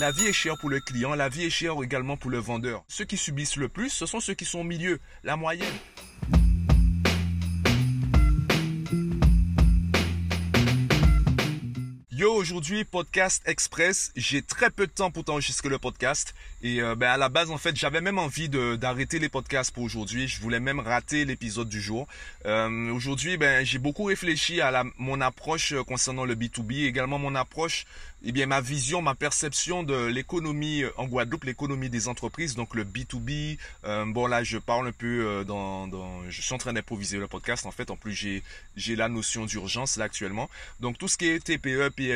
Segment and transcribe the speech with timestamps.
[0.00, 2.82] La vie est chère pour le client, la vie est chère également pour le vendeur.
[2.88, 5.72] Ceux qui subissent le plus, ce sont ceux qui sont au milieu, la moyenne.
[12.26, 14.10] Aujourd'hui, podcast express.
[14.16, 16.34] J'ai très peu de temps pour t'enregistrer le podcast.
[16.62, 19.82] Et euh, ben, à la base, en fait, j'avais même envie d'arrêter les podcasts pour
[19.82, 20.26] aujourd'hui.
[20.26, 22.06] Je voulais même rater l'épisode du jour.
[22.46, 27.34] Euh, aujourd'hui, ben, j'ai beaucoup réfléchi à la, mon approche concernant le B2B, également mon
[27.34, 27.84] approche
[28.26, 32.74] eh bien, ma vision, ma perception de l'économie euh, en Guadeloupe, l'économie des entreprises, donc
[32.74, 33.58] le B2B.
[33.84, 37.18] Euh, bon, là, je parle un peu euh, dans, dans, Je suis en train d'improviser
[37.18, 37.66] le podcast.
[37.66, 38.14] En fait, en plus,
[38.76, 40.48] j'ai la notion d'urgence là actuellement.
[40.80, 42.13] Donc, tout ce qui est TPE, PME,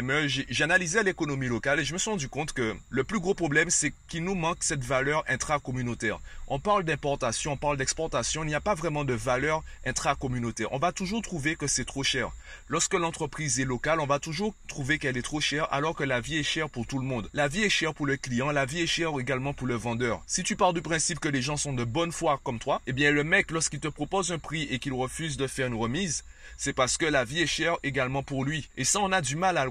[0.48, 3.92] j'analysais l'économie locale et je me suis rendu compte que le plus gros problème, c'est
[4.08, 6.18] qu'il nous manque cette valeur intracommunautaire.
[6.46, 10.72] On parle d'importation, on parle d'exportation, il n'y a pas vraiment de valeur intracommunautaire.
[10.72, 12.30] On va toujours trouver que c'est trop cher.
[12.68, 16.20] Lorsque l'entreprise est locale, on va toujours trouver qu'elle est trop chère alors que la
[16.20, 17.28] vie est chère pour tout le monde.
[17.34, 20.22] La vie est chère pour le client, la vie est chère également pour le vendeur.
[20.26, 22.92] Si tu pars du principe que les gens sont de bonne foi comme toi, eh
[22.92, 26.24] bien le mec, lorsqu'il te propose un prix et qu'il refuse de faire une remise,
[26.56, 28.68] c'est parce que la vie est chère également pour lui.
[28.76, 29.70] Et ça, on a du mal à le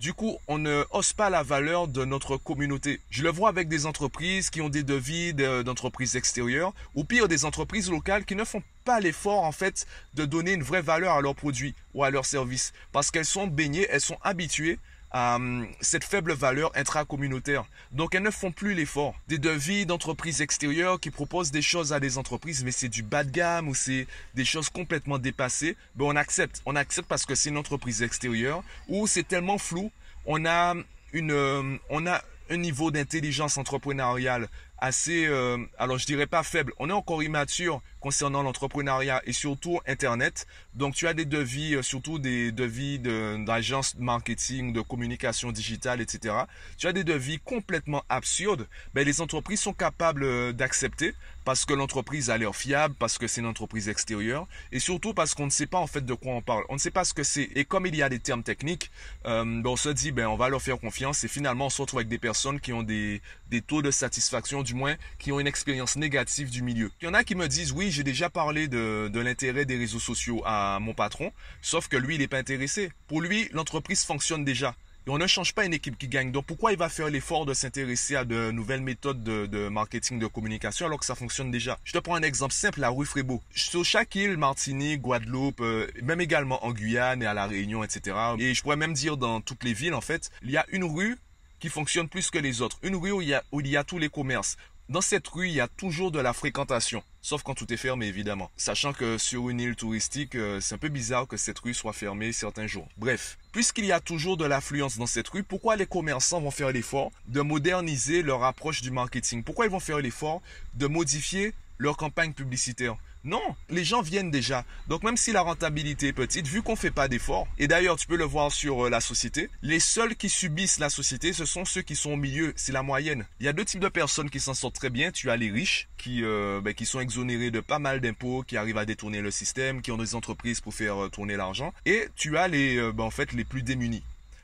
[0.00, 3.00] Du coup, on ne hausse pas la valeur de notre communauté.
[3.10, 7.44] Je le vois avec des entreprises qui ont des devis d'entreprises extérieures, ou pire, des
[7.44, 11.20] entreprises locales qui ne font pas l'effort, en fait, de donner une vraie valeur à
[11.20, 12.72] leurs produits ou à leurs services.
[12.92, 14.78] Parce qu'elles sont baignées, elles sont habituées
[15.14, 17.64] euh, cette faible valeur intracommunautaire.
[17.92, 19.14] Donc elles ne font plus l'effort.
[19.28, 23.24] Des devis d'entreprises extérieures qui proposent des choses à des entreprises, mais c'est du bas
[23.24, 25.76] de gamme ou c'est des choses complètement dépassées.
[25.96, 26.62] Ben on accepte.
[26.66, 29.90] On accepte parce que c'est une entreprise extérieure ou c'est tellement flou.
[30.26, 30.74] On a
[31.12, 34.48] une, euh, on a un niveau d'intelligence entrepreneuriale
[34.80, 36.72] assez, euh, alors je dirais pas faible.
[36.78, 40.46] On est encore immature concernant l'entrepreneuriat et surtout Internet.
[40.74, 46.00] Donc tu as des devis, euh, surtout des devis d'agences de, marketing, de communication digitale,
[46.00, 46.34] etc.
[46.78, 48.66] Tu as des devis complètement absurdes.
[48.94, 51.14] Mais les entreprises sont capables euh, d'accepter
[51.44, 55.34] parce que l'entreprise a l'air fiable, parce que c'est une entreprise extérieure et surtout parce
[55.34, 56.64] qu'on ne sait pas en fait de quoi on parle.
[56.68, 57.50] On ne sait pas ce que c'est.
[57.54, 58.90] Et comme il y a des termes techniques,
[59.26, 61.82] euh, ben, on se dit ben on va leur faire confiance et finalement on se
[61.82, 65.46] retrouve avec des personnes qui ont des, des taux de satisfaction, moins qui ont une
[65.46, 66.90] expérience négative du milieu.
[67.00, 69.98] Il y en a qui me disent oui j'ai déjà parlé de, l'intérêt des réseaux
[69.98, 71.32] sociaux à mon patron,
[71.62, 72.92] sauf que lui, il n'est pas intéressé.
[73.06, 74.74] Pour lui, l'entreprise fonctionne déjà.
[75.06, 76.30] Et on ne change pas une équipe qui gagne.
[76.30, 80.26] Donc pourquoi il va faire l'effort de s'intéresser à de nouvelles méthodes de, marketing, de
[80.26, 81.78] communication, alors que ça fonctionne déjà?
[81.84, 83.42] Je te prends un exemple simple, la rue Frébeau.
[83.54, 88.16] Sur chaque île, Martinique, Guadeloupe, euh, même également en Guyane et à La Réunion, etc.
[88.38, 90.84] Et je pourrais même dire dans toutes les villes, en fait, il y a une
[90.84, 91.16] rue
[91.60, 92.78] qui fonctionne plus que les autres.
[92.82, 94.56] Une rue où il y a, où il y a tous les commerces.
[94.88, 98.06] Dans cette rue, il y a toujours de la fréquentation, sauf quand tout est fermé
[98.06, 98.50] évidemment.
[98.56, 101.92] Sachant que sur une île touristique, euh, c'est un peu bizarre que cette rue soit
[101.92, 102.88] fermée certains jours.
[102.96, 106.72] Bref, puisqu'il y a toujours de l'affluence dans cette rue, pourquoi les commerçants vont faire
[106.72, 109.44] l'effort de moderniser leur approche du marketing?
[109.44, 110.42] Pourquoi ils vont faire l'effort
[110.74, 112.96] de modifier leur campagne publicitaire?
[113.22, 114.64] Non, les gens viennent déjà.
[114.88, 117.96] Donc même si la rentabilité est petite, vu qu'on ne fait pas d'efforts, et d'ailleurs
[117.96, 121.44] tu peux le voir sur euh, la société, les seuls qui subissent la société, ce
[121.44, 123.26] sont ceux qui sont au milieu, c'est la moyenne.
[123.38, 125.10] Il y a deux types de personnes qui s'en sortent très bien.
[125.10, 128.56] Tu as les riches, qui, euh, ben, qui sont exonérés de pas mal d'impôts, qui
[128.56, 131.74] arrivent à détourner le système, qui ont des entreprises pour faire euh, tourner l'argent.
[131.84, 134.02] Et tu as les, ben, en fait, les plus démunis.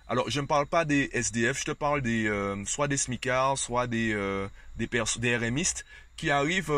[0.09, 2.31] Alors, je ne parle pas des SDF, je te parle des
[2.65, 4.15] soit des smicards, soit des
[4.77, 4.89] des,
[5.19, 5.85] des RMistes
[6.17, 6.73] qui arrivent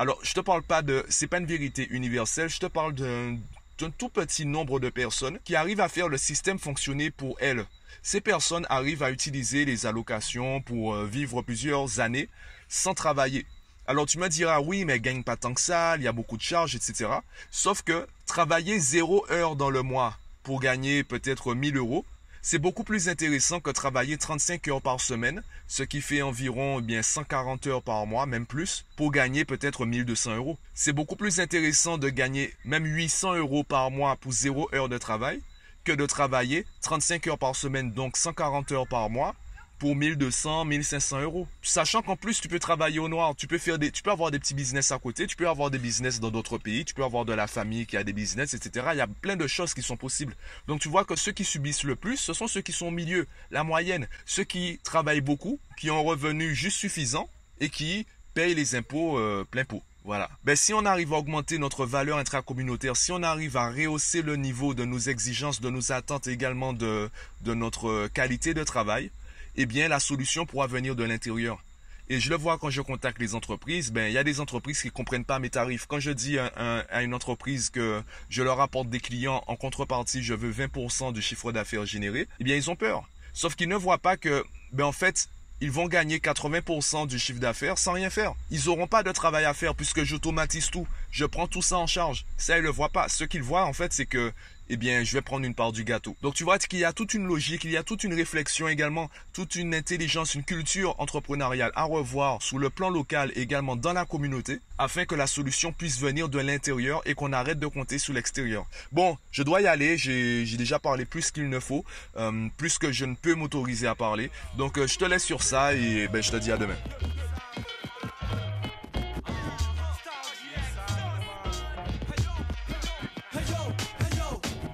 [0.00, 3.90] alors, je te parle pas de, c'est pas une vérité universelle, je te parle d'un
[3.98, 7.66] tout petit nombre de personnes qui arrivent à faire le système fonctionner pour elles.
[8.02, 12.30] Ces personnes arrivent à utiliser les allocations pour euh, vivre plusieurs années
[12.66, 13.44] sans travailler.
[13.86, 16.38] Alors tu me diras, oui, mais gagne pas tant que ça, il y a beaucoup
[16.38, 17.10] de charges, etc.
[17.50, 22.06] Sauf que travailler zéro heure dans le mois pour gagner peut-être 1000 euros,
[22.42, 26.82] c'est beaucoup plus intéressant que travailler 35 heures par semaine, ce qui fait environ eh
[26.82, 30.58] bien 140 heures par mois, même plus, pour gagner peut-être 1200 euros.
[30.74, 34.98] C'est beaucoup plus intéressant de gagner même 800 euros par mois pour 0 heure de
[34.98, 35.42] travail
[35.84, 39.34] que de travailler 35 heures par semaine, donc 140 heures par mois,
[39.80, 41.48] pour 1200, 1500 euros.
[41.62, 44.30] Sachant qu'en plus, tu peux travailler au noir, tu peux faire des, tu peux avoir
[44.30, 47.02] des petits business à côté, tu peux avoir des business dans d'autres pays, tu peux
[47.02, 48.88] avoir de la famille qui a des business, etc.
[48.92, 50.36] Il y a plein de choses qui sont possibles.
[50.68, 52.90] Donc, tu vois que ceux qui subissent le plus, ce sont ceux qui sont au
[52.90, 57.28] milieu, la moyenne, ceux qui travaillent beaucoup, qui ont un revenu juste suffisant
[57.58, 59.82] et qui payent les impôts euh, plein pot.
[60.04, 60.28] Voilà.
[60.44, 64.36] Ben, si on arrive à augmenter notre valeur intracommunautaire, si on arrive à rehausser le
[64.36, 67.10] niveau de nos exigences, de nos attentes également de,
[67.42, 69.10] de notre qualité de travail,
[69.56, 71.62] eh bien, la solution pourra venir de l'intérieur.
[72.08, 74.82] Et je le vois quand je contacte les entreprises, ben, il y a des entreprises
[74.82, 75.86] qui comprennent pas mes tarifs.
[75.86, 80.34] Quand je dis à, une entreprise que je leur apporte des clients, en contrepartie, je
[80.34, 83.08] veux 20% du chiffre d'affaires généré, eh bien, ils ont peur.
[83.32, 85.28] Sauf qu'ils ne voient pas que, ben, en fait,
[85.60, 88.32] ils vont gagner 80% du chiffre d'affaires sans rien faire.
[88.50, 90.88] Ils n'auront pas de travail à faire puisque j'automatise tout.
[91.10, 92.24] Je prends tout ça en charge.
[92.36, 93.08] Ça, ils le voient pas.
[93.08, 94.32] Ce qu'ils voient, en fait, c'est que
[94.72, 96.16] eh bien, je vais prendre une part du gâteau.
[96.22, 98.68] Donc, tu vois qu'il y a toute une logique, il y a toute une réflexion
[98.68, 103.92] également, toute une intelligence, une culture entrepreneuriale à revoir sous le plan local également dans
[103.92, 107.98] la communauté, afin que la solution puisse venir de l'intérieur et qu'on arrête de compter
[107.98, 108.64] sur l'extérieur.
[108.92, 111.84] Bon, je dois y aller, j'ai déjà parlé plus qu'il ne faut,
[112.16, 114.30] euh, plus que je ne peux m'autoriser à parler.
[114.56, 116.76] Donc, euh, je te laisse sur ça et ben, je te dis à demain.